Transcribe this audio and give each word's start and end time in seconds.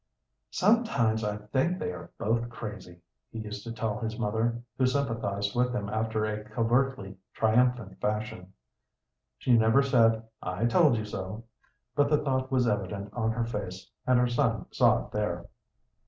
"Sometimes 0.49 1.23
I 1.23 1.37
think 1.37 1.77
they 1.77 1.91
are 1.91 2.09
both 2.17 2.49
crazy," 2.49 3.01
he 3.31 3.37
used 3.37 3.63
to 3.65 3.71
tell 3.71 3.99
his 3.99 4.17
mother, 4.17 4.63
who 4.75 4.87
sympathized 4.87 5.55
with 5.55 5.75
him 5.75 5.89
after 5.89 6.25
a 6.25 6.43
covertly 6.43 7.17
triumphant 7.35 8.01
fashion. 8.01 8.51
She 9.37 9.55
never 9.55 9.83
said, 9.83 10.23
"I 10.41 10.65
told 10.65 10.97
you 10.97 11.05
so," 11.05 11.43
but 11.95 12.09
the 12.09 12.17
thought 12.17 12.51
was 12.51 12.67
evident 12.67 13.13
on 13.13 13.29
her 13.33 13.45
face, 13.45 13.91
and 14.07 14.17
her 14.17 14.25
son 14.27 14.65
saw 14.71 15.05
it 15.05 15.11
there. 15.11 15.45